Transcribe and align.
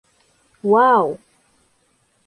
Уау! 0.69 1.09